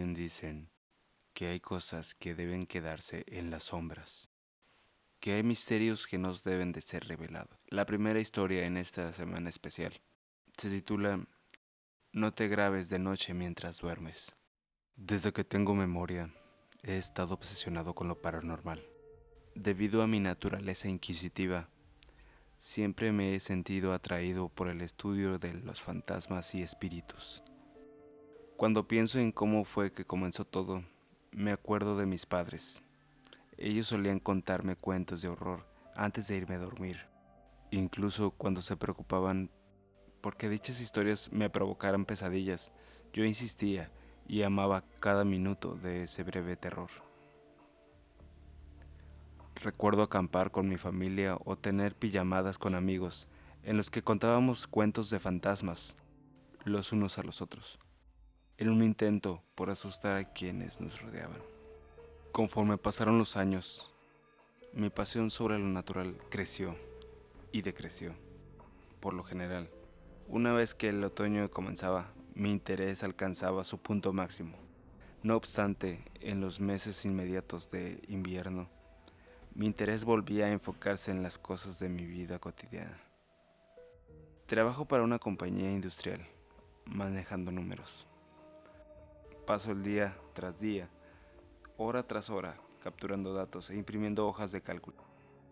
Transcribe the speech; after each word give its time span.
Dicen 0.00 0.70
que 1.34 1.48
hay 1.48 1.60
cosas 1.60 2.14
que 2.14 2.34
deben 2.34 2.66
quedarse 2.66 3.22
en 3.28 3.50
las 3.50 3.64
sombras, 3.64 4.30
que 5.20 5.34
hay 5.34 5.42
misterios 5.42 6.06
que 6.06 6.16
nos 6.16 6.42
deben 6.42 6.72
de 6.72 6.80
ser 6.80 7.06
revelados. 7.06 7.58
La 7.66 7.84
primera 7.84 8.18
historia 8.18 8.64
en 8.64 8.78
esta 8.78 9.12
semana 9.12 9.50
especial 9.50 10.00
se 10.56 10.70
titula 10.70 11.26
No 12.12 12.32
te 12.32 12.48
grabes 12.48 12.88
de 12.88 12.98
noche 12.98 13.34
mientras 13.34 13.80
duermes. 13.80 14.34
Desde 14.96 15.34
que 15.34 15.44
tengo 15.44 15.74
memoria, 15.74 16.34
he 16.82 16.96
estado 16.96 17.34
obsesionado 17.34 17.94
con 17.94 18.08
lo 18.08 18.22
paranormal. 18.22 18.82
Debido 19.54 20.02
a 20.02 20.06
mi 20.06 20.18
naturaleza 20.18 20.88
inquisitiva, 20.88 21.68
siempre 22.58 23.12
me 23.12 23.34
he 23.34 23.40
sentido 23.40 23.92
atraído 23.92 24.48
por 24.48 24.68
el 24.68 24.80
estudio 24.80 25.38
de 25.38 25.52
los 25.52 25.82
fantasmas 25.82 26.54
y 26.54 26.62
espíritus. 26.62 27.42
Cuando 28.60 28.86
pienso 28.86 29.18
en 29.18 29.32
cómo 29.32 29.64
fue 29.64 29.90
que 29.90 30.04
comenzó 30.04 30.44
todo, 30.44 30.84
me 31.32 31.50
acuerdo 31.50 31.96
de 31.96 32.04
mis 32.04 32.26
padres. 32.26 32.82
Ellos 33.56 33.86
solían 33.86 34.20
contarme 34.20 34.76
cuentos 34.76 35.22
de 35.22 35.28
horror 35.28 35.64
antes 35.96 36.28
de 36.28 36.36
irme 36.36 36.56
a 36.56 36.58
dormir, 36.58 37.06
incluso 37.70 38.32
cuando 38.32 38.60
se 38.60 38.76
preocupaban 38.76 39.50
porque 40.20 40.50
dichas 40.50 40.82
historias 40.82 41.32
me 41.32 41.48
provocaran 41.48 42.04
pesadillas. 42.04 42.70
Yo 43.14 43.24
insistía 43.24 43.90
y 44.28 44.42
amaba 44.42 44.84
cada 45.00 45.24
minuto 45.24 45.74
de 45.76 46.02
ese 46.02 46.22
breve 46.22 46.54
terror. 46.54 46.90
Recuerdo 49.54 50.02
acampar 50.02 50.50
con 50.50 50.68
mi 50.68 50.76
familia 50.76 51.38
o 51.46 51.56
tener 51.56 51.94
pijamadas 51.94 52.58
con 52.58 52.74
amigos 52.74 53.26
en 53.62 53.78
los 53.78 53.90
que 53.90 54.02
contábamos 54.02 54.66
cuentos 54.66 55.08
de 55.08 55.18
fantasmas 55.18 55.96
los 56.66 56.92
unos 56.92 57.18
a 57.18 57.22
los 57.22 57.40
otros 57.40 57.78
en 58.60 58.68
un 58.68 58.84
intento 58.84 59.42
por 59.54 59.70
asustar 59.70 60.18
a 60.18 60.32
quienes 60.34 60.82
nos 60.82 61.00
rodeaban. 61.00 61.40
Conforme 62.30 62.76
pasaron 62.76 63.16
los 63.16 63.38
años, 63.38 63.90
mi 64.74 64.90
pasión 64.90 65.30
sobre 65.30 65.58
lo 65.58 65.64
natural 65.64 66.14
creció 66.28 66.76
y 67.52 67.62
decreció. 67.62 68.12
Por 69.00 69.14
lo 69.14 69.24
general, 69.24 69.70
una 70.28 70.52
vez 70.52 70.74
que 70.74 70.90
el 70.90 71.02
otoño 71.02 71.50
comenzaba, 71.50 72.12
mi 72.34 72.50
interés 72.50 73.02
alcanzaba 73.02 73.64
su 73.64 73.78
punto 73.78 74.12
máximo. 74.12 74.58
No 75.22 75.36
obstante, 75.36 76.04
en 76.20 76.42
los 76.42 76.60
meses 76.60 77.06
inmediatos 77.06 77.70
de 77.70 78.02
invierno, 78.08 78.68
mi 79.54 79.64
interés 79.64 80.04
volvía 80.04 80.46
a 80.46 80.52
enfocarse 80.52 81.10
en 81.10 81.22
las 81.22 81.38
cosas 81.38 81.78
de 81.78 81.88
mi 81.88 82.04
vida 82.04 82.38
cotidiana. 82.38 83.00
Trabajo 84.44 84.84
para 84.84 85.02
una 85.02 85.18
compañía 85.18 85.72
industrial, 85.72 86.20
manejando 86.84 87.50
números. 87.50 88.06
Paso 89.50 89.72
el 89.72 89.82
día 89.82 90.16
tras 90.32 90.60
día, 90.60 90.88
hora 91.76 92.06
tras 92.06 92.30
hora, 92.30 92.56
capturando 92.84 93.34
datos 93.34 93.68
e 93.70 93.76
imprimiendo 93.76 94.28
hojas 94.28 94.52
de 94.52 94.60
cálculo 94.60 95.02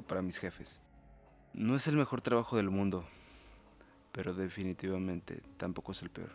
para 0.06 0.22
mis 0.22 0.38
jefes. 0.38 0.80
No 1.52 1.74
es 1.74 1.88
el 1.88 1.96
mejor 1.96 2.20
trabajo 2.20 2.56
del 2.56 2.70
mundo, 2.70 3.04
pero 4.12 4.34
definitivamente 4.34 5.42
tampoco 5.56 5.90
es 5.90 6.02
el 6.02 6.10
peor. 6.10 6.30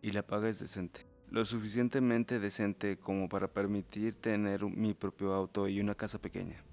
Y 0.00 0.12
la 0.12 0.26
paga 0.26 0.48
es 0.48 0.58
decente. 0.58 1.06
Lo 1.28 1.44
suficientemente 1.44 2.40
decente 2.40 2.96
como 2.98 3.28
para 3.28 3.52
permitir 3.52 4.14
tener 4.14 4.64
mi 4.64 4.94
propio 4.94 5.34
auto 5.34 5.68
y 5.68 5.80
una 5.80 5.94
casa 5.94 6.18
pequeña. 6.18 6.64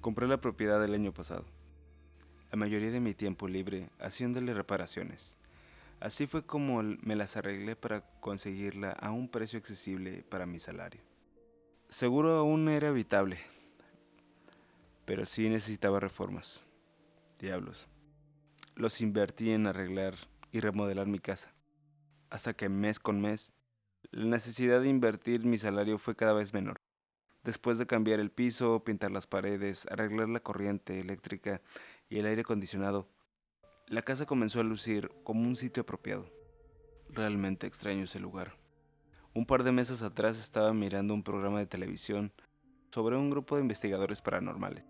Compré 0.00 0.28
la 0.28 0.40
propiedad 0.40 0.84
el 0.84 0.94
año 0.94 1.12
pasado. 1.12 1.46
La 2.52 2.58
mayoría 2.58 2.92
de 2.92 3.00
mi 3.00 3.12
tiempo 3.12 3.48
libre 3.48 3.90
haciéndole 3.98 4.54
reparaciones 4.54 5.36
Así 6.00 6.26
fue 6.26 6.46
como 6.46 6.82
me 6.82 7.16
las 7.16 7.36
arreglé 7.36 7.74
para 7.74 8.02
conseguirla 8.20 8.92
a 8.92 9.10
un 9.10 9.28
precio 9.28 9.58
accesible 9.58 10.22
para 10.22 10.46
mi 10.46 10.60
salario. 10.60 11.00
Seguro 11.88 12.30
aún 12.30 12.68
era 12.68 12.88
evitable, 12.88 13.38
pero 15.04 15.26
sí 15.26 15.48
necesitaba 15.48 15.98
reformas. 15.98 16.64
Diablos. 17.38 17.88
Los 18.76 19.00
invertí 19.00 19.50
en 19.50 19.66
arreglar 19.66 20.14
y 20.52 20.60
remodelar 20.60 21.06
mi 21.06 21.18
casa, 21.18 21.52
hasta 22.30 22.54
que 22.54 22.68
mes 22.68 23.00
con 23.00 23.20
mes 23.20 23.52
la 24.10 24.24
necesidad 24.24 24.80
de 24.80 24.88
invertir 24.88 25.44
mi 25.44 25.58
salario 25.58 25.98
fue 25.98 26.14
cada 26.14 26.32
vez 26.32 26.54
menor. 26.54 26.80
Después 27.42 27.78
de 27.78 27.86
cambiar 27.86 28.20
el 28.20 28.30
piso, 28.30 28.84
pintar 28.84 29.10
las 29.10 29.26
paredes, 29.26 29.86
arreglar 29.90 30.28
la 30.28 30.40
corriente 30.40 31.00
eléctrica 31.00 31.60
y 32.08 32.18
el 32.18 32.26
aire 32.26 32.42
acondicionado, 32.42 33.08
la 33.90 34.02
casa 34.02 34.26
comenzó 34.26 34.60
a 34.60 34.64
lucir 34.64 35.10
como 35.24 35.48
un 35.48 35.56
sitio 35.56 35.82
apropiado. 35.82 36.30
Realmente 37.08 37.66
extraño 37.66 38.04
ese 38.04 38.20
lugar. 38.20 38.58
Un 39.34 39.46
par 39.46 39.64
de 39.64 39.72
meses 39.72 40.02
atrás 40.02 40.38
estaba 40.38 40.74
mirando 40.74 41.14
un 41.14 41.22
programa 41.22 41.58
de 41.58 41.66
televisión 41.66 42.30
sobre 42.90 43.16
un 43.16 43.30
grupo 43.30 43.56
de 43.56 43.62
investigadores 43.62 44.20
paranormales, 44.20 44.84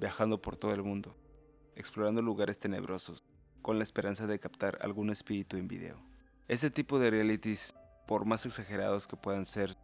viajando 0.00 0.42
por 0.42 0.56
todo 0.56 0.74
el 0.74 0.82
mundo, 0.82 1.16
explorando 1.76 2.22
lugares 2.22 2.58
tenebrosos, 2.58 3.22
con 3.62 3.78
la 3.78 3.84
esperanza 3.84 4.26
de 4.26 4.40
captar 4.40 4.78
algún 4.82 5.10
espíritu 5.10 5.56
en 5.56 5.68
video. 5.68 6.02
Este 6.48 6.70
tipo 6.70 6.98
de 6.98 7.10
realities, 7.10 7.76
por 8.08 8.24
más 8.24 8.46
exagerados 8.46 9.06
que 9.06 9.16
puedan 9.16 9.44
ser, 9.44 9.76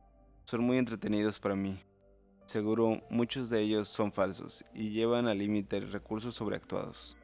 son 0.44 0.62
muy 0.62 0.78
entretenidos 0.78 1.38
para 1.38 1.54
mí. 1.54 1.78
Seguro 2.46 3.00
muchos 3.10 3.48
de 3.48 3.60
ellos 3.60 3.88
son 3.88 4.10
falsos 4.10 4.64
y 4.74 4.90
llevan 4.90 5.28
al 5.28 5.38
límite 5.38 5.78
recursos 5.80 6.34
sobreactuados 6.34 7.16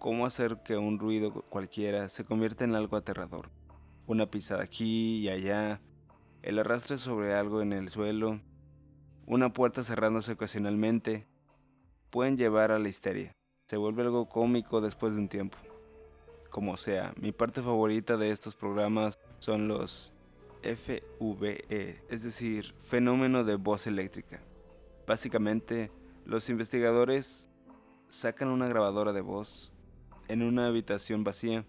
cómo 0.00 0.24
hacer 0.24 0.62
que 0.64 0.78
un 0.78 0.98
ruido 0.98 1.30
cualquiera 1.30 2.08
se 2.08 2.24
convierta 2.24 2.64
en 2.64 2.74
algo 2.74 2.96
aterrador. 2.96 3.50
Una 4.06 4.30
pisada 4.30 4.62
aquí 4.62 5.18
y 5.18 5.28
allá, 5.28 5.82
el 6.42 6.58
arrastre 6.58 6.96
sobre 6.96 7.34
algo 7.34 7.60
en 7.60 7.74
el 7.74 7.90
suelo, 7.90 8.40
una 9.26 9.52
puerta 9.52 9.84
cerrándose 9.84 10.32
ocasionalmente, 10.32 11.28
pueden 12.08 12.38
llevar 12.38 12.72
a 12.72 12.78
la 12.78 12.88
histeria. 12.88 13.36
Se 13.66 13.76
vuelve 13.76 14.02
algo 14.02 14.26
cómico 14.26 14.80
después 14.80 15.12
de 15.12 15.20
un 15.20 15.28
tiempo. 15.28 15.58
Como 16.48 16.78
sea, 16.78 17.12
mi 17.20 17.30
parte 17.30 17.60
favorita 17.60 18.16
de 18.16 18.30
estos 18.30 18.54
programas 18.54 19.18
son 19.38 19.68
los 19.68 20.14
FVE, 20.62 22.02
es 22.08 22.22
decir, 22.22 22.74
fenómeno 22.78 23.44
de 23.44 23.56
voz 23.56 23.86
eléctrica. 23.86 24.40
Básicamente, 25.06 25.92
los 26.24 26.48
investigadores 26.48 27.50
sacan 28.08 28.48
una 28.48 28.66
grabadora 28.66 29.12
de 29.12 29.20
voz 29.20 29.74
en 30.30 30.44
una 30.44 30.66
habitación 30.66 31.24
vacía, 31.24 31.66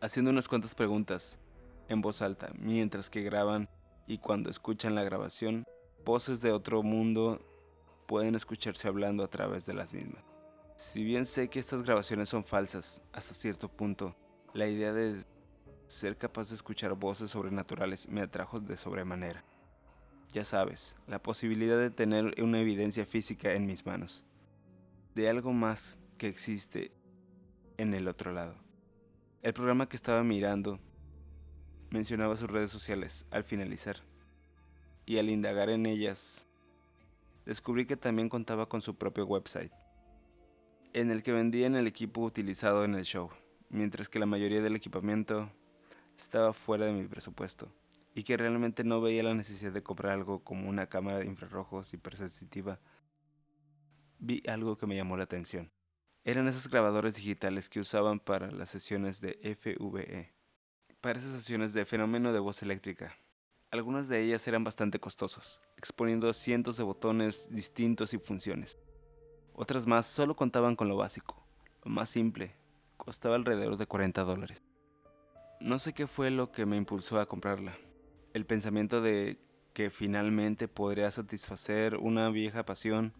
haciendo 0.00 0.30
unas 0.30 0.46
cuantas 0.46 0.76
preguntas 0.76 1.40
en 1.88 2.00
voz 2.00 2.22
alta, 2.22 2.52
mientras 2.56 3.10
que 3.10 3.22
graban 3.22 3.68
y 4.06 4.18
cuando 4.18 4.48
escuchan 4.48 4.94
la 4.94 5.02
grabación, 5.02 5.64
voces 6.04 6.40
de 6.40 6.52
otro 6.52 6.84
mundo 6.84 7.44
pueden 8.06 8.36
escucharse 8.36 8.86
hablando 8.86 9.24
a 9.24 9.28
través 9.28 9.66
de 9.66 9.74
las 9.74 9.92
mismas. 9.92 10.22
Si 10.76 11.02
bien 11.02 11.26
sé 11.26 11.50
que 11.50 11.58
estas 11.58 11.82
grabaciones 11.82 12.28
son 12.28 12.44
falsas 12.44 13.02
hasta 13.12 13.34
cierto 13.34 13.68
punto, 13.68 14.14
la 14.54 14.68
idea 14.68 14.92
de 14.92 15.24
ser 15.88 16.16
capaz 16.16 16.50
de 16.50 16.54
escuchar 16.54 16.94
voces 16.94 17.32
sobrenaturales 17.32 18.08
me 18.08 18.20
atrajo 18.20 18.60
de 18.60 18.76
sobremanera. 18.76 19.44
Ya 20.32 20.44
sabes, 20.44 20.96
la 21.08 21.20
posibilidad 21.20 21.76
de 21.76 21.90
tener 21.90 22.40
una 22.40 22.60
evidencia 22.60 23.04
física 23.04 23.52
en 23.54 23.66
mis 23.66 23.84
manos, 23.84 24.24
de 25.16 25.28
algo 25.28 25.52
más 25.52 25.98
que 26.18 26.28
existe 26.28 26.92
en 27.80 27.94
el 27.94 28.08
otro 28.08 28.30
lado. 28.32 28.54
El 29.42 29.54
programa 29.54 29.88
que 29.88 29.96
estaba 29.96 30.22
mirando 30.22 30.78
mencionaba 31.88 32.36
sus 32.36 32.50
redes 32.50 32.70
sociales 32.70 33.26
al 33.30 33.42
finalizar, 33.42 33.96
y 35.06 35.16
al 35.16 35.30
indagar 35.30 35.70
en 35.70 35.86
ellas, 35.86 36.46
descubrí 37.46 37.86
que 37.86 37.96
también 37.96 38.28
contaba 38.28 38.68
con 38.68 38.82
su 38.82 38.96
propio 38.96 39.24
website, 39.24 39.72
en 40.92 41.10
el 41.10 41.22
que 41.22 41.32
vendían 41.32 41.74
el 41.74 41.86
equipo 41.86 42.20
utilizado 42.20 42.84
en 42.84 42.94
el 42.94 43.04
show, 43.04 43.30
mientras 43.70 44.10
que 44.10 44.18
la 44.18 44.26
mayoría 44.26 44.60
del 44.60 44.76
equipamiento 44.76 45.50
estaba 46.18 46.52
fuera 46.52 46.84
de 46.84 46.92
mi 46.92 47.08
presupuesto, 47.08 47.72
y 48.14 48.24
que 48.24 48.36
realmente 48.36 48.84
no 48.84 49.00
veía 49.00 49.22
la 49.22 49.34
necesidad 49.34 49.72
de 49.72 49.82
comprar 49.82 50.12
algo 50.12 50.44
como 50.44 50.68
una 50.68 50.86
cámara 50.86 51.18
de 51.18 51.26
infrarrojos 51.26 51.94
hipersensitiva. 51.94 52.78
Vi 54.18 54.42
algo 54.46 54.76
que 54.76 54.86
me 54.86 54.96
llamó 54.96 55.16
la 55.16 55.24
atención 55.24 55.70
eran 56.24 56.48
esos 56.48 56.68
grabadores 56.68 57.14
digitales 57.14 57.68
que 57.68 57.80
usaban 57.80 58.20
para 58.20 58.50
las 58.50 58.70
sesiones 58.70 59.20
de 59.20 59.38
FVE, 59.42 60.32
para 61.00 61.18
esas 61.18 61.32
sesiones 61.32 61.72
de 61.72 61.84
fenómeno 61.84 62.32
de 62.32 62.40
voz 62.40 62.62
eléctrica. 62.62 63.16
Algunas 63.70 64.08
de 64.08 64.20
ellas 64.20 64.46
eran 64.46 64.64
bastante 64.64 65.00
costosas, 65.00 65.62
exponiendo 65.76 66.32
cientos 66.34 66.76
de 66.76 66.82
botones 66.82 67.48
distintos 67.50 68.12
y 68.12 68.18
funciones. 68.18 68.78
Otras 69.54 69.86
más 69.86 70.06
solo 70.06 70.36
contaban 70.36 70.76
con 70.76 70.88
lo 70.88 70.96
básico, 70.96 71.42
lo 71.84 71.90
más 71.90 72.10
simple, 72.10 72.54
costaba 72.96 73.36
alrededor 73.36 73.76
de 73.76 73.86
40 73.86 74.22
dólares. 74.24 74.62
No 75.60 75.78
sé 75.78 75.92
qué 75.92 76.06
fue 76.06 76.30
lo 76.30 76.52
que 76.52 76.66
me 76.66 76.76
impulsó 76.76 77.18
a 77.18 77.26
comprarla. 77.26 77.76
El 78.34 78.44
pensamiento 78.44 79.00
de 79.00 79.38
que 79.72 79.90
finalmente 79.90 80.68
podría 80.68 81.10
satisfacer 81.10 81.96
una 81.96 82.28
vieja 82.28 82.64
pasión, 82.64 83.14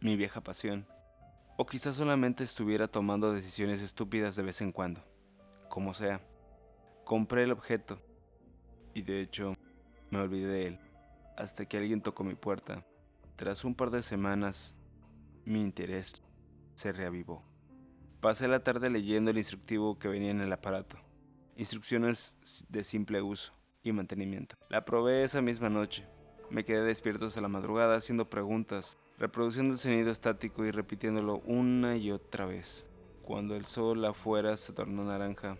mi 0.00 0.16
vieja 0.16 0.42
pasión, 0.42 0.86
o 1.56 1.66
quizás 1.66 1.96
solamente 1.96 2.44
estuviera 2.44 2.88
tomando 2.88 3.32
decisiones 3.32 3.82
estúpidas 3.82 4.36
de 4.36 4.42
vez 4.42 4.60
en 4.60 4.72
cuando. 4.72 5.02
Como 5.68 5.94
sea, 5.94 6.20
compré 7.04 7.44
el 7.44 7.52
objeto. 7.52 8.00
Y 8.94 9.02
de 9.02 9.20
hecho, 9.20 9.56
me 10.10 10.18
olvidé 10.18 10.46
de 10.46 10.66
él, 10.66 10.80
hasta 11.36 11.66
que 11.66 11.76
alguien 11.76 12.00
tocó 12.00 12.24
mi 12.24 12.34
puerta. 12.34 12.84
Tras 13.36 13.64
un 13.64 13.74
par 13.74 13.90
de 13.90 14.02
semanas, 14.02 14.76
mi 15.44 15.60
interés 15.60 16.22
se 16.74 16.92
reavivó. 16.92 17.42
Pasé 18.20 18.48
la 18.48 18.62
tarde 18.62 18.90
leyendo 18.90 19.30
el 19.30 19.38
instructivo 19.38 19.98
que 19.98 20.08
venía 20.08 20.30
en 20.30 20.40
el 20.40 20.52
aparato. 20.52 20.96
Instrucciones 21.56 22.36
de 22.68 22.82
simple 22.82 23.20
uso 23.22 23.52
y 23.82 23.92
mantenimiento. 23.92 24.56
La 24.70 24.84
probé 24.84 25.24
esa 25.24 25.42
misma 25.42 25.68
noche. 25.68 26.06
Me 26.50 26.64
quedé 26.64 26.82
despierto 26.82 27.26
hasta 27.26 27.40
la 27.40 27.48
madrugada 27.48 27.96
haciendo 27.96 28.30
preguntas, 28.30 28.98
reproduciendo 29.18 29.72
el 29.72 29.78
sonido 29.78 30.10
estático 30.10 30.64
y 30.64 30.70
repitiéndolo 30.70 31.38
una 31.46 31.96
y 31.96 32.10
otra 32.10 32.46
vez. 32.46 32.86
Cuando 33.22 33.56
el 33.56 33.64
sol 33.64 34.04
afuera 34.04 34.56
se 34.56 34.72
tornó 34.72 35.04
naranja, 35.04 35.56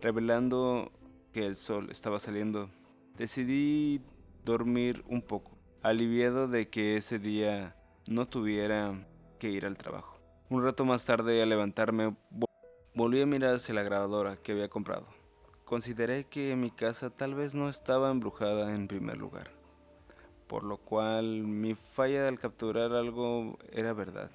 revelando 0.00 0.90
que 1.32 1.46
el 1.46 1.56
sol 1.56 1.88
estaba 1.90 2.18
saliendo, 2.18 2.70
decidí 3.16 4.00
dormir 4.44 5.04
un 5.08 5.22
poco, 5.22 5.56
aliviado 5.82 6.48
de 6.48 6.68
que 6.68 6.96
ese 6.96 7.18
día 7.18 7.76
no 8.06 8.26
tuviera 8.26 9.06
que 9.38 9.50
ir 9.50 9.66
al 9.66 9.76
trabajo. 9.76 10.18
Un 10.48 10.62
rato 10.62 10.84
más 10.84 11.04
tarde, 11.04 11.42
al 11.42 11.48
levantarme, 11.48 12.16
volví 12.94 13.20
a 13.20 13.26
mirar 13.26 13.56
hacia 13.56 13.74
la 13.74 13.82
grabadora 13.82 14.36
que 14.36 14.52
había 14.52 14.68
comprado. 14.68 15.06
Consideré 15.64 16.24
que 16.24 16.54
mi 16.54 16.70
casa 16.70 17.10
tal 17.10 17.34
vez 17.34 17.56
no 17.56 17.68
estaba 17.68 18.10
embrujada 18.10 18.74
en 18.74 18.86
primer 18.86 19.18
lugar, 19.18 19.50
por 20.46 20.64
lo 20.64 20.78
cual 20.78 21.42
mi 21.42 21.74
falla 21.74 22.28
al 22.28 22.38
capturar 22.38 22.92
algo 22.92 23.58
era 23.70 23.92
verdad. 23.92 24.30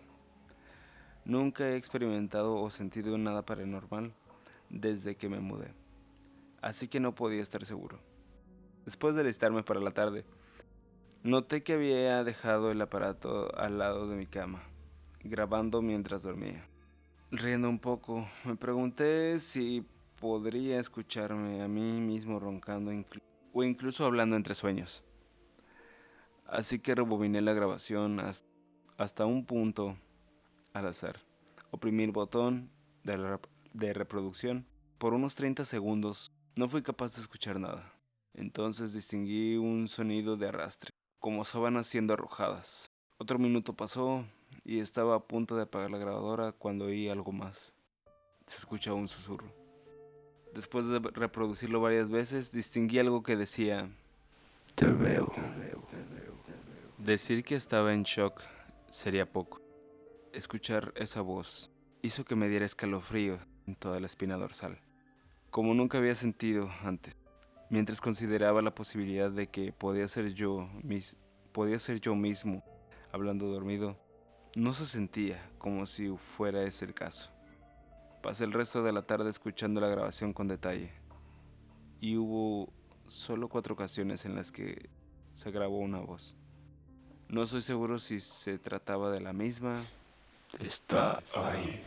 Nunca 1.25 1.69
he 1.69 1.75
experimentado 1.75 2.55
o 2.55 2.69
sentido 2.69 3.17
nada 3.17 3.45
paranormal 3.45 4.13
desde 4.69 5.15
que 5.15 5.29
me 5.29 5.39
mudé, 5.39 5.73
así 6.61 6.87
que 6.87 6.99
no 6.99 7.13
podía 7.13 7.41
estar 7.41 7.65
seguro. 7.65 7.99
Después 8.85 9.15
de 9.15 9.23
listarme 9.23 9.63
para 9.63 9.79
la 9.79 9.91
tarde, 9.91 10.25
noté 11.23 11.63
que 11.63 11.73
había 11.73 12.23
dejado 12.23 12.71
el 12.71 12.81
aparato 12.81 13.55
al 13.55 13.77
lado 13.77 14.07
de 14.07 14.15
mi 14.15 14.25
cama, 14.25 14.63
grabando 15.23 15.81
mientras 15.81 16.23
dormía. 16.23 16.65
Riendo 17.29 17.69
un 17.69 17.79
poco, 17.79 18.27
me 18.43 18.55
pregunté 18.55 19.39
si 19.39 19.85
podría 20.19 20.79
escucharme 20.79 21.61
a 21.61 21.67
mí 21.67 22.01
mismo 22.01 22.39
roncando 22.39 22.91
o 23.53 23.63
incluso 23.63 24.05
hablando 24.05 24.35
entre 24.35 24.55
sueños. 24.55 25.03
Así 26.51 26.79
que 26.79 26.93
rebobiné 26.93 27.39
la 27.39 27.53
grabación 27.53 28.19
hasta 28.97 29.25
un 29.25 29.45
punto 29.45 29.95
al 30.73 30.85
azar. 30.85 31.21
Oprimí 31.71 32.03
el 32.03 32.11
botón 32.11 32.69
de, 33.03 33.93
reproducción. 33.93 34.65
Por 34.97 35.13
unos 35.13 35.35
30 35.35 35.63
segundos 35.63 36.29
no 36.57 36.67
fui 36.67 36.81
capaz 36.81 37.15
de 37.15 37.21
escuchar 37.21 37.57
nada. 37.57 37.93
Entonces 38.33 38.91
distinguí 38.91 39.55
un 39.55 39.87
sonido 39.87 40.35
de 40.35 40.49
arrastre, 40.49 40.91
como 41.19 41.45
sábanas 41.45 41.87
siendo 41.87 42.15
arrojadas. 42.15 42.85
Otro 43.17 43.39
minuto 43.39 43.73
pasó 43.73 44.25
y 44.65 44.79
estaba 44.79 45.15
a 45.15 45.23
punto 45.23 45.55
de 45.55 45.63
apagar 45.63 45.89
la 45.89 45.99
grabadora 45.99 46.51
cuando 46.51 46.85
oí 46.87 47.07
algo 47.07 47.31
más. 47.31 47.73
Se 48.45 48.57
escucha 48.57 48.93
un 48.93 49.07
susurro. 49.07 49.47
Después 50.53 50.85
de 50.89 50.99
reproducirlo 50.99 51.79
varias 51.79 52.09
veces, 52.09 52.51
distinguí 52.51 52.99
algo 52.99 53.23
que 53.23 53.37
decía, 53.37 53.89
Te 54.75 54.87
veo. 54.87 55.31
Decir 57.03 57.43
que 57.43 57.55
estaba 57.55 57.93
en 57.93 58.03
shock 58.03 58.41
sería 58.89 59.31
poco. 59.31 59.59
Escuchar 60.33 60.93
esa 60.95 61.21
voz 61.21 61.71
hizo 62.03 62.25
que 62.25 62.35
me 62.35 62.47
diera 62.47 62.65
escalofrío 62.65 63.39
en 63.65 63.75
toda 63.75 63.99
la 63.99 64.05
espina 64.05 64.37
dorsal, 64.37 64.79
como 65.49 65.73
nunca 65.73 65.97
había 65.97 66.13
sentido 66.13 66.69
antes 66.83 67.17
mientras 67.71 68.01
consideraba 68.01 68.61
la 68.61 68.75
posibilidad 68.75 69.31
de 69.31 69.47
que 69.47 69.71
podía 69.71 70.07
ser 70.09 70.33
yo, 70.33 70.69
podía 71.53 71.79
ser 71.79 72.01
yo 72.01 72.13
mismo 72.15 72.63
hablando 73.13 73.47
dormido, 73.47 73.97
no 74.55 74.73
se 74.73 74.85
sentía 74.85 75.49
como 75.57 75.85
si 75.85 76.09
fuera 76.17 76.63
ese 76.63 76.85
el 76.85 76.93
caso. 76.93 77.31
Pasé 78.21 78.43
el 78.43 78.51
resto 78.51 78.83
de 78.83 78.91
la 78.91 79.07
tarde 79.07 79.29
escuchando 79.29 79.79
la 79.79 79.87
grabación 79.87 80.33
con 80.33 80.49
detalle 80.49 80.91
y 81.99 82.17
hubo 82.17 82.71
solo 83.07 83.47
cuatro 83.47 83.73
ocasiones 83.73 84.25
en 84.25 84.35
las 84.35 84.51
que 84.51 84.89
se 85.31 85.49
grabó 85.49 85.79
una 85.79 86.01
voz. 86.01 86.35
No 87.31 87.47
soy 87.47 87.61
seguro 87.61 87.97
si 87.97 88.19
se 88.19 88.57
trataba 88.57 89.09
de 89.09 89.21
la 89.21 89.31
misma. 89.31 89.85
Está 90.59 91.23
ahí. 91.33 91.81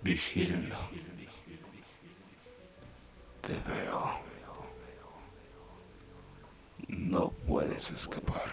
Vigílenlo. 0.00 0.76
Te 3.42 3.52
veo. 3.70 4.18
No 6.88 7.28
puedes 7.46 7.90
escapar. 7.90 8.50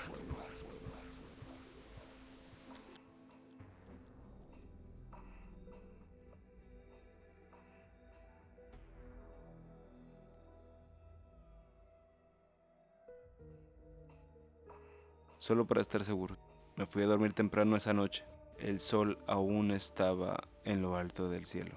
Solo 15.51 15.65
para 15.65 15.81
estar 15.81 16.05
seguro. 16.05 16.37
Me 16.77 16.85
fui 16.85 17.03
a 17.03 17.07
dormir 17.07 17.33
temprano 17.33 17.75
esa 17.75 17.91
noche. 17.91 18.23
El 18.57 18.79
sol 18.79 19.17
aún 19.27 19.71
estaba 19.71 20.47
en 20.63 20.81
lo 20.81 20.95
alto 20.95 21.29
del 21.29 21.45
cielo. 21.45 21.75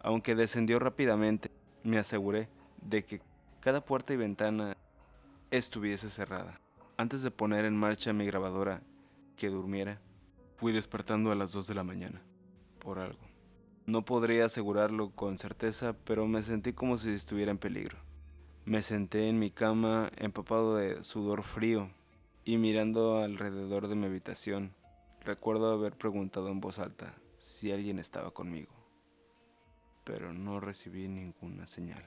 Aunque 0.00 0.34
descendió 0.34 0.80
rápidamente, 0.80 1.52
me 1.84 1.98
aseguré 1.98 2.48
de 2.78 3.04
que 3.04 3.20
cada 3.60 3.80
puerta 3.84 4.12
y 4.12 4.16
ventana 4.16 4.76
estuviese 5.52 6.10
cerrada. 6.10 6.58
Antes 6.96 7.22
de 7.22 7.30
poner 7.30 7.64
en 7.64 7.76
marcha 7.76 8.12
mi 8.12 8.26
grabadora 8.26 8.82
que 9.36 9.50
durmiera, 9.50 10.00
fui 10.56 10.72
despertando 10.72 11.30
a 11.30 11.36
las 11.36 11.52
2 11.52 11.68
de 11.68 11.74
la 11.74 11.84
mañana, 11.84 12.20
por 12.80 12.98
algo. 12.98 13.22
No 13.86 14.04
podría 14.04 14.46
asegurarlo 14.46 15.10
con 15.10 15.38
certeza, 15.38 15.94
pero 16.04 16.26
me 16.26 16.42
sentí 16.42 16.72
como 16.72 16.98
si 16.98 17.10
estuviera 17.10 17.52
en 17.52 17.58
peligro. 17.58 17.98
Me 18.64 18.82
senté 18.82 19.28
en 19.28 19.38
mi 19.38 19.52
cama 19.52 20.10
empapado 20.16 20.74
de 20.74 21.04
sudor 21.04 21.44
frío 21.44 21.88
y 22.44 22.58
mirando 22.58 23.18
alrededor 23.18 23.88
de 23.88 23.94
mi 23.94 24.06
habitación. 24.06 24.74
Recuerdo 25.20 25.72
haber 25.72 25.96
preguntado 25.96 26.48
en 26.48 26.60
voz 26.60 26.78
alta 26.78 27.14
si 27.38 27.72
alguien 27.72 27.98
estaba 27.98 28.32
conmigo 28.32 28.82
pero 30.04 30.32
no 30.32 30.60
recibí 30.60 31.08
ninguna 31.08 31.66
señal. 31.66 32.04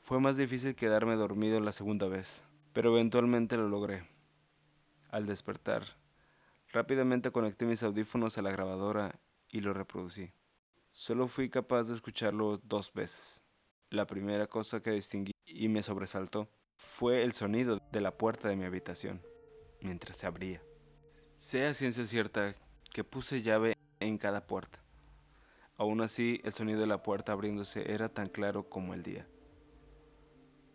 Fue 0.00 0.20
más 0.20 0.36
difícil 0.36 0.74
quedarme 0.74 1.16
dormido 1.16 1.60
la 1.60 1.72
segunda 1.72 2.08
vez, 2.08 2.46
pero 2.72 2.90
eventualmente 2.90 3.56
lo 3.56 3.68
logré. 3.68 4.08
Al 5.10 5.26
despertar, 5.26 5.84
rápidamente 6.72 7.30
conecté 7.30 7.66
mis 7.66 7.82
audífonos 7.82 8.38
a 8.38 8.42
la 8.42 8.50
grabadora 8.50 9.20
y 9.48 9.60
lo 9.60 9.72
reproducí. 9.72 10.32
Solo 10.92 11.28
fui 11.28 11.48
capaz 11.48 11.84
de 11.84 11.94
escucharlo 11.94 12.58
dos 12.58 12.92
veces. 12.92 13.42
La 13.90 14.06
primera 14.06 14.46
cosa 14.46 14.82
que 14.82 14.90
distinguí 14.90 15.32
y 15.46 15.68
me 15.68 15.82
sobresaltó 15.82 16.48
fue 16.78 17.24
el 17.24 17.32
sonido 17.32 17.80
de 17.90 18.00
la 18.00 18.16
puerta 18.16 18.48
de 18.48 18.56
mi 18.56 18.64
habitación 18.64 19.20
mientras 19.80 20.16
se 20.16 20.26
abría. 20.26 20.62
Sea 21.36 21.74
ciencia 21.74 22.06
cierta 22.06 22.54
que 22.92 23.04
puse 23.04 23.42
llave 23.42 23.74
en 24.00 24.16
cada 24.16 24.46
puerta. 24.46 24.80
Aún 25.76 26.00
así, 26.00 26.40
el 26.44 26.52
sonido 26.52 26.80
de 26.80 26.86
la 26.86 27.02
puerta 27.02 27.32
abriéndose 27.32 27.92
era 27.92 28.08
tan 28.08 28.28
claro 28.28 28.68
como 28.68 28.94
el 28.94 29.02
día. 29.02 29.26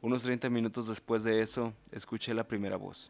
Unos 0.01 0.23
30 0.23 0.49
minutos 0.49 0.87
después 0.87 1.23
de 1.23 1.41
eso, 1.41 1.73
escuché 1.91 2.33
la 2.33 2.47
primera 2.47 2.75
voz. 2.77 3.09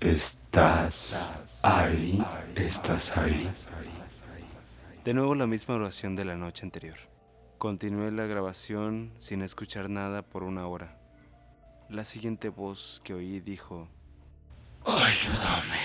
Estás 0.00 1.60
ahí, 1.62 2.22
estás 2.54 3.16
ahí. 3.16 3.50
De 5.04 5.14
nuevo 5.14 5.34
la 5.34 5.46
misma 5.46 5.76
oración 5.76 6.16
de 6.16 6.24
la 6.26 6.36
noche 6.36 6.64
anterior. 6.64 6.98
Continué 7.56 8.10
la 8.10 8.26
grabación 8.26 9.12
sin 9.16 9.42
escuchar 9.42 9.88
nada 9.88 10.22
por 10.22 10.42
una 10.42 10.66
hora. 10.66 11.01
La 11.88 12.04
siguiente 12.04 12.48
voz 12.48 13.00
que 13.04 13.14
oí 13.14 13.40
dijo, 13.40 13.88
Ayúdame. 14.84 15.76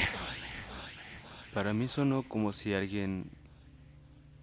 Para 1.53 1.73
mí 1.73 1.87
sonó 1.87 2.23
como 2.23 2.53
si 2.53 2.73
alguien 2.73 3.29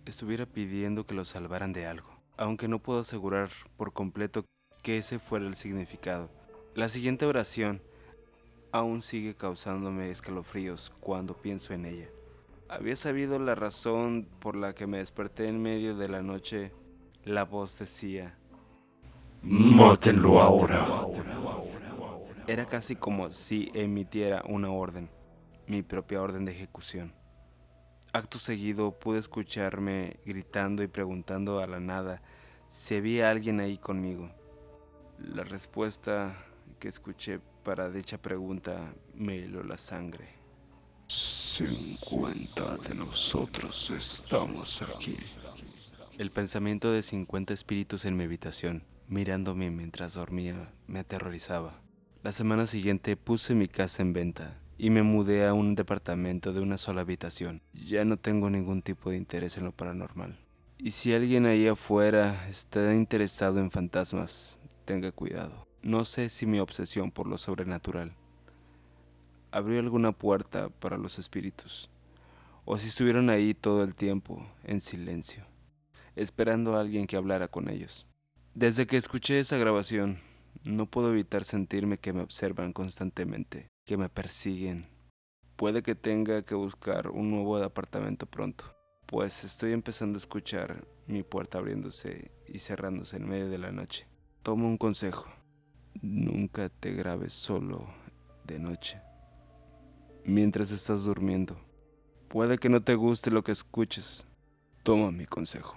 estuviera 0.05 0.47
pidiendo 0.47 1.07
que 1.07 1.15
lo 1.15 1.25
salvaran 1.25 1.73
de 1.73 1.87
algo, 1.87 2.09
aunque 2.37 2.69
no 2.69 2.81
puedo 2.81 3.01
asegurar 3.01 3.51
por 3.77 3.93
completo 3.93 4.45
que 4.83 4.99
ese 4.99 5.19
fuera 5.19 5.47
el 5.47 5.57
significado. 5.57 6.31
La 6.75 6.89
siguiente 6.89 7.25
oración 7.25 7.83
aún 8.73 9.01
sigue 9.01 9.35
causándome 9.35 10.11
escalofríos 10.11 10.93
cuando 11.01 11.37
pienso 11.37 11.73
en 11.73 11.87
ella. 11.87 12.09
Había 12.69 12.97
sabido 12.97 13.39
la 13.39 13.55
razón 13.55 14.27
por 14.41 14.57
la 14.57 14.75
que 14.75 14.87
me 14.87 14.99
desperté 14.99 15.49
en 15.49 15.63
medio 15.63 15.97
de 15.97 16.09
la 16.09 16.23
noche. 16.23 16.73
La 17.25 17.45
voz 17.45 17.79
decía, 17.79 18.37
Mátenlo 19.43 20.41
ahora. 20.41 21.07
Era 22.47 22.67
casi 22.67 22.95
como 22.95 23.31
si 23.31 23.71
emitiera 23.73 24.43
una 24.47 24.71
orden, 24.71 25.09
mi 25.67 25.83
propia 25.83 26.21
orden 26.21 26.45
de 26.45 26.53
ejecución. 26.53 27.15
Acto 28.13 28.39
seguido 28.39 28.99
pude 28.99 29.19
escucharme 29.19 30.21
gritando 30.27 30.83
y 30.83 30.87
preguntando 30.87 31.61
a 31.61 31.67
la 31.67 31.81
nada 31.81 32.23
si 32.69 32.97
había 32.97 33.31
alguien 33.31 33.61
ahí 33.61 33.79
conmigo. 33.79 34.31
La 35.19 35.43
respuesta 35.43 36.37
que 36.79 36.89
escuché 36.89 37.41
para 37.63 37.89
dicha 37.89 38.21
pregunta 38.21 38.93
me 39.15 39.45
heló 39.45 39.63
la 39.63 39.79
sangre. 39.79 40.29
50 41.09 42.77
de 42.89 42.95
nosotros 42.95 43.91
estamos 43.91 44.83
aquí. 44.83 45.17
El 46.19 46.31
pensamiento 46.31 46.93
de 46.93 47.03
50 47.03 47.55
espíritus 47.55 48.05
en 48.05 48.17
mi 48.17 48.25
habitación, 48.25 48.85
mirándome 49.09 49.71
mientras 49.71 50.13
dormía, 50.13 50.73
me 50.87 50.99
aterrorizaba. 50.99 51.84
La 52.25 52.33
semana 52.33 52.67
siguiente 52.67 53.19
puse 53.19 53.55
mi 53.55 53.69
casa 53.69 54.01
en 54.01 54.15
venta 54.15 54.59
y 54.79 54.89
me 54.89 55.03
mudé 55.03 55.47
a 55.47 55.53
un 55.53 55.75
departamento 55.75 56.55
de 56.55 56.61
una 56.61 56.79
sola 56.79 57.03
habitación. 57.03 57.61
Ya 57.75 58.07
no 58.07 58.17
tengo 58.17 58.49
ningún 58.49 58.81
tipo 58.81 59.11
de 59.11 59.19
interés 59.19 59.59
en 59.59 59.65
lo 59.65 59.73
paranormal. 59.73 60.39
Y 60.79 60.93
si 60.93 61.13
alguien 61.13 61.45
ahí 61.45 61.67
afuera 61.67 62.49
está 62.49 62.95
interesado 62.95 63.61
en 63.61 63.71
fantasmas, 63.71 64.59
tenga 64.87 65.13
cuidado. 65.13 65.67
No 65.83 66.07
sé 66.07 66.31
si 66.31 66.47
mi 66.47 66.61
obsesión 66.61 67.11
por 67.11 67.27
lo 67.27 67.37
sobrenatural 67.37 68.15
abrió 69.51 69.79
alguna 69.81 70.13
puerta 70.13 70.71
para 70.71 70.97
los 70.97 71.19
espíritus, 71.19 71.91
o 72.65 72.79
si 72.79 72.89
estuvieron 72.89 73.29
ahí 73.29 73.53
todo 73.53 73.85
el 73.85 73.95
tiempo, 73.95 74.47
en 74.65 74.81
silencio, 74.81 75.45
esperando 76.17 76.75
a 76.75 76.81
alguien 76.81 77.07
que 77.07 77.17
hablara 77.17 77.49
con 77.49 77.69
ellos. 77.69 78.07
Desde 78.55 78.87
que 78.87 78.97
escuché 78.97 79.41
esa 79.41 79.59
grabación, 79.59 80.21
no 80.65 80.87
puedo 80.87 81.11
evitar 81.11 81.45
sentirme 81.45 81.99
que 81.99 82.13
me 82.13 82.23
observan 82.23 82.73
constantemente, 82.73 83.69
que 83.85 83.97
me 83.97 84.09
persiguen. 84.09 84.89
Puede 85.57 85.83
que 85.83 85.95
tenga 85.95 86.43
que 86.43 86.55
buscar 86.55 87.11
un 87.11 87.31
nuevo 87.31 87.57
apartamento 87.59 88.27
pronto, 88.27 88.65
pues 89.07 89.45
estoy 89.45 89.73
empezando 89.73 90.17
a 90.17 90.21
escuchar 90.21 90.87
mi 91.07 91.23
puerta 91.23 91.59
abriéndose 91.59 92.33
y 92.49 92.59
cerrándose 92.59 93.19
en 93.19 93.29
medio 93.29 93.49
de 93.49 93.59
la 93.59 93.73
noche. 93.73 94.07
Toma 94.43 94.67
un 94.67 94.79
consejo. 94.79 95.27
Nunca 96.01 96.71
te 96.71 96.93
grabes 96.93 97.33
solo 97.33 97.87
de 98.45 98.59
noche 98.59 99.01
mientras 100.25 100.71
estás 100.71 101.05
durmiendo. 101.05 101.57
Puede 102.29 102.59
que 102.59 102.69
no 102.69 102.83
te 102.83 102.95
guste 102.95 103.31
lo 103.31 103.45
que 103.45 103.53
escuches. 103.53 104.27
Toma 104.83 105.11
mi 105.11 105.27
consejo. 105.27 105.77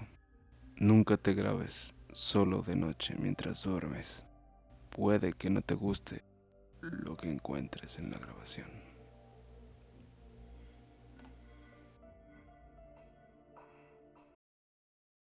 Nunca 0.78 1.18
te 1.18 1.34
grabes 1.34 1.94
solo 2.12 2.62
de 2.62 2.76
noche 2.76 3.16
mientras 3.20 3.64
duermes. 3.64 4.27
Puede 4.98 5.34
que 5.34 5.52
no 5.52 5.62
te 5.62 5.76
guste 5.76 6.24
lo 6.82 7.16
que 7.16 7.32
encuentres 7.32 8.00
en 8.00 8.10
la 8.10 8.18
grabación. 8.18 8.87